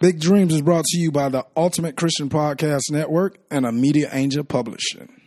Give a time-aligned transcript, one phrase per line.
[0.00, 4.08] Big Dreams is brought to you by the Ultimate Christian Podcast Network and a Media
[4.10, 5.20] Angel Publishing.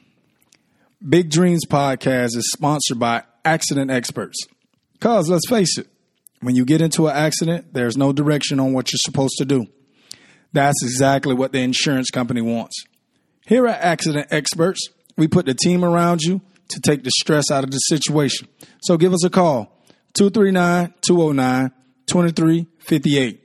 [1.07, 4.47] Big Dreams Podcast is sponsored by Accident Experts.
[4.93, 5.85] Because let's face it,
[6.41, 9.67] when you get into an accident, there's no direction on what you're supposed to do.
[10.53, 12.83] That's exactly what the insurance company wants.
[13.45, 17.63] Here at Accident Experts, we put the team around you to take the stress out
[17.63, 18.47] of the situation.
[18.81, 19.83] So give us a call
[20.15, 21.71] 239 209
[22.07, 23.42] 2358.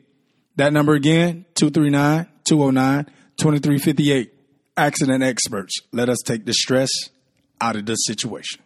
[0.59, 3.05] That number again, 239 209
[3.39, 4.35] 2358.
[4.77, 5.73] Accident experts.
[5.93, 6.91] Let us take the stress
[7.61, 8.61] out of the situation.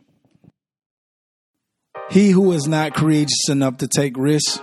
[2.10, 4.58] He who is not courageous enough to take risks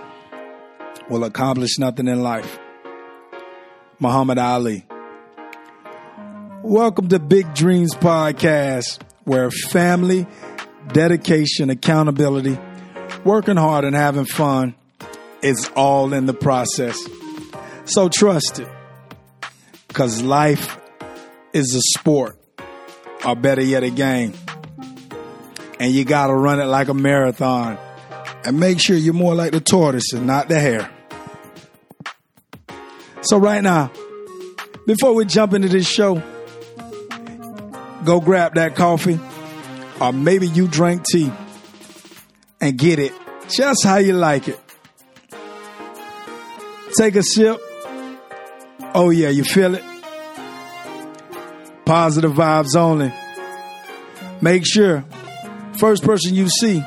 [1.08, 2.58] will accomplish nothing in life.
[4.00, 4.84] Muhammad Ali.
[6.64, 10.26] Welcome to Big Dreams Podcast, where family,
[10.88, 12.58] dedication, accountability,
[13.22, 14.74] working hard, and having fun
[15.42, 17.00] is all in the process.
[17.90, 18.68] So trust it.
[19.88, 20.78] Because life
[21.52, 22.38] is a sport,
[23.26, 24.32] or better yet, a game.
[25.80, 27.78] And you got to run it like a marathon.
[28.44, 30.88] And make sure you're more like the tortoise and not the hare.
[33.22, 33.90] So, right now,
[34.86, 36.22] before we jump into this show,
[38.04, 39.18] go grab that coffee,
[40.00, 41.32] or maybe you drink tea
[42.60, 43.12] and get it
[43.48, 44.60] just how you like it.
[46.96, 47.60] Take a sip
[48.92, 49.84] Oh, yeah, you feel it?
[51.84, 53.12] Positive vibes only.
[54.40, 55.04] Make sure,
[55.78, 56.82] first person you see,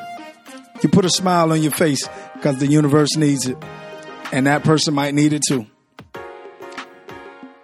[0.82, 3.56] you put a smile on your face because the universe needs it.
[4.32, 5.66] And that person might need it too.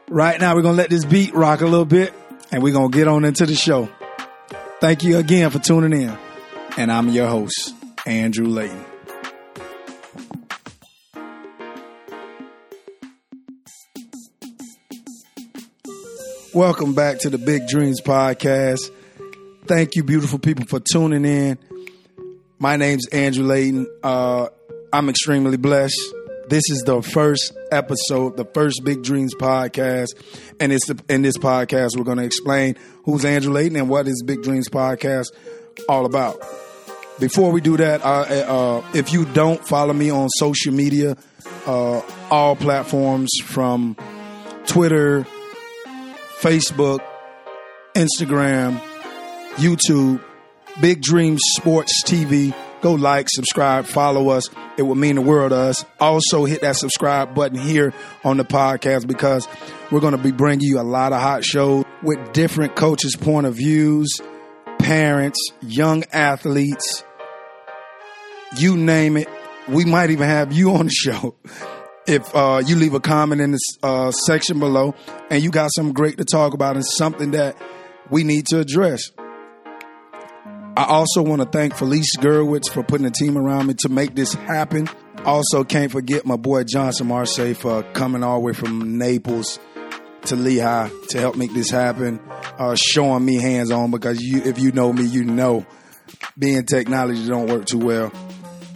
[0.08, 2.14] Right now, we're going to let this beat rock a little bit
[2.50, 3.88] and we're going to get on into the show.
[4.80, 6.16] Thank you again for tuning in.
[6.78, 7.74] And I'm your host,
[8.06, 8.84] Andrew Layton.
[16.52, 18.90] Welcome back to the Big Dreams Podcast.
[19.66, 21.56] Thank you, beautiful people, for tuning in.
[22.58, 23.86] My name's Andrew Layton.
[24.02, 24.48] Uh,
[24.92, 26.00] I'm extremely blessed.
[26.48, 30.08] This is the first episode, the first Big Dreams Podcast,
[30.58, 32.74] and it's the, in this podcast we're going to explain
[33.04, 35.26] who's Andrew Layton and what is Big Dreams Podcast
[35.88, 36.40] all about.
[37.20, 41.16] Before we do that, uh, uh, if you don't follow me on social media,
[41.66, 43.96] uh, all platforms from
[44.66, 45.24] Twitter,
[46.40, 47.00] Facebook,
[47.94, 48.80] Instagram,
[49.56, 50.22] YouTube,
[50.80, 52.54] Big Dreams Sports TV.
[52.80, 54.48] Go like, subscribe, follow us.
[54.78, 55.84] It would mean the world to us.
[56.00, 57.92] Also, hit that subscribe button here
[58.24, 59.46] on the podcast because
[59.90, 63.46] we're going to be bringing you a lot of hot shows with different coaches' point
[63.46, 64.08] of views,
[64.78, 67.04] parents, young athletes,
[68.56, 69.28] you name it.
[69.68, 71.34] We might even have you on the show
[72.10, 74.96] if uh, you leave a comment in the uh, section below
[75.30, 77.56] and you got something great to talk about and something that
[78.10, 79.12] we need to address.
[80.76, 84.16] I also want to thank Felice Gerwitz for putting a team around me to make
[84.16, 84.88] this happen.
[85.24, 89.60] Also, can't forget my boy Johnson Marseille for coming all the way from Naples
[90.24, 92.18] to Lehigh to help make this happen,
[92.58, 95.64] uh, showing me hands on because you, if you know me, you know
[96.36, 98.12] being technology don't work too well.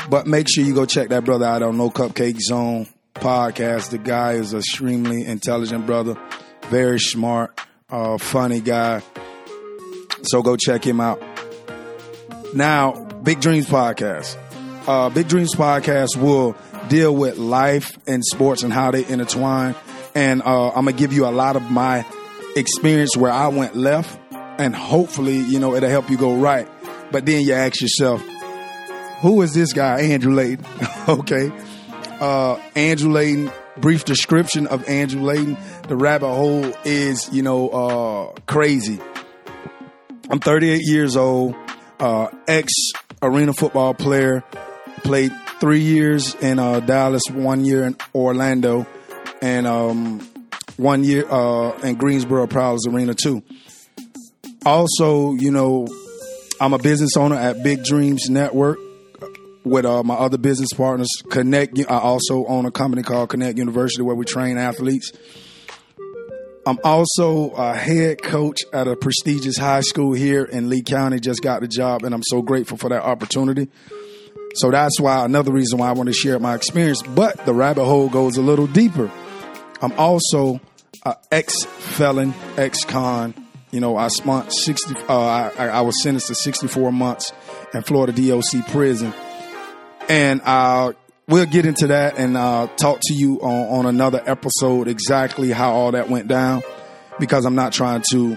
[0.08, 2.86] But make sure you go check that brother out on No Cupcake Zone
[3.24, 3.88] podcast.
[3.88, 6.14] The guy is a extremely intelligent brother,
[6.68, 7.58] very smart,
[7.88, 9.02] uh, funny guy.
[10.24, 11.22] So go check him out.
[12.52, 12.92] Now,
[13.22, 14.36] Big Dreams Podcast.
[14.86, 16.54] Uh, Big Dreams Podcast will
[16.88, 19.74] deal with life and sports and how they intertwine.
[20.14, 22.04] And uh, I'm gonna give you a lot of my
[22.56, 26.68] experience where I went left, and hopefully, you know, it'll help you go right.
[27.10, 28.22] But then you ask yourself,
[29.22, 30.66] who is this guy, Andrew Layton?
[31.08, 31.50] okay
[32.20, 35.56] uh, Andrew Layton, brief description of Andrew Layton.
[35.88, 39.00] The rabbit hole is, you know, uh, crazy.
[40.30, 41.54] I'm 38 years old,
[42.00, 42.72] uh, ex
[43.22, 44.42] arena football player,
[45.02, 48.86] played three years in uh, Dallas, one year in Orlando,
[49.42, 50.20] and um,
[50.76, 53.42] one year uh, in Greensboro Prowlers Arena too.
[54.64, 55.86] Also, you know,
[56.60, 58.78] I'm a business owner at Big Dreams Network
[59.64, 61.08] with uh, my other business partners.
[61.30, 61.78] Connect.
[61.88, 65.12] I also own a company called Connect University where we train athletes.
[66.66, 71.20] I'm also a head coach at a prestigious high school here in Lee County.
[71.20, 73.68] Just got the job, and I'm so grateful for that opportunity.
[74.54, 77.02] So that's why another reason why I want to share my experience.
[77.02, 79.10] But the rabbit hole goes a little deeper.
[79.82, 80.60] I'm also
[81.04, 83.34] an ex felon, ex con.
[83.70, 84.94] You know, I spent 60.
[85.08, 87.32] Uh, I, I was sentenced to 64 months
[87.74, 89.12] in Florida DOC prison
[90.08, 90.92] and I
[91.28, 95.72] we'll get into that and uh, talk to you on, on another episode exactly how
[95.72, 96.62] all that went down
[97.18, 98.36] because I'm not trying to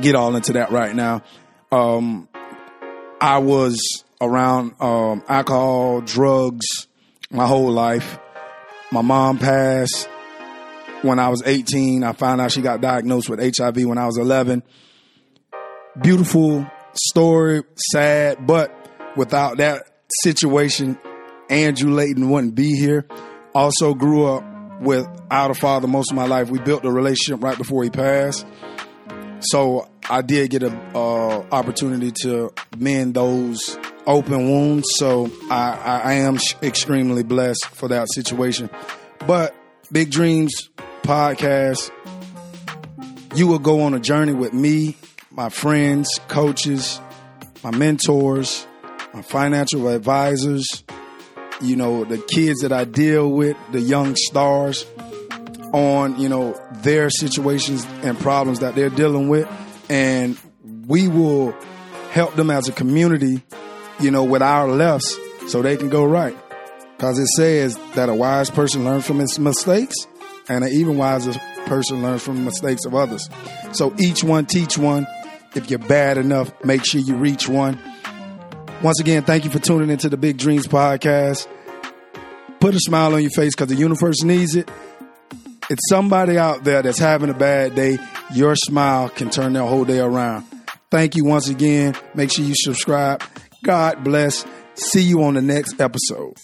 [0.00, 1.22] get all into that right now.
[1.72, 2.28] Um,
[3.20, 6.66] I was around um, alcohol, drugs
[7.30, 8.18] my whole life.
[8.92, 10.08] My mom passed
[11.02, 12.02] when I was 18.
[12.02, 14.62] I found out she got diagnosed with HIV when I was 11.
[16.00, 17.62] Beautiful story,
[17.92, 18.74] sad, but
[19.16, 19.89] without that
[20.22, 20.98] situation,
[21.48, 23.06] Andrew Layton wouldn't be here.
[23.54, 24.44] Also grew up
[24.80, 26.50] without a father most of my life.
[26.50, 28.46] We built a relationship right before he passed.
[29.40, 34.88] So I did get a uh, opportunity to mend those open wounds.
[34.96, 38.70] So I, I am extremely blessed for that situation.
[39.26, 39.54] But
[39.92, 40.68] Big Dreams
[41.02, 41.90] podcast,
[43.34, 44.96] you will go on a journey with me,
[45.30, 47.00] my friends, coaches,
[47.62, 48.66] my mentors,
[49.12, 50.66] my financial advisors,
[51.60, 54.86] you know, the kids that I deal with, the young stars
[55.72, 59.48] on, you know, their situations and problems that they're dealing with.
[59.88, 60.38] And
[60.86, 61.52] we will
[62.10, 63.42] help them as a community,
[64.00, 65.18] you know, with our lefts
[65.48, 66.36] so they can go right.
[66.96, 69.94] Because it says that a wise person learns from his mistakes
[70.48, 71.32] and an even wiser
[71.66, 73.28] person learns from the mistakes of others.
[73.72, 75.06] So each one teach one.
[75.54, 77.80] If you're bad enough, make sure you reach one.
[78.82, 81.46] Once again, thank you for tuning into the Big Dreams podcast.
[82.60, 84.70] Put a smile on your face because the universe needs it.
[85.68, 87.98] It's somebody out there that's having a bad day.
[88.34, 90.46] Your smile can turn their whole day around.
[90.90, 91.94] Thank you once again.
[92.14, 93.22] Make sure you subscribe.
[93.62, 94.44] God bless.
[94.74, 96.34] See you on the next episode.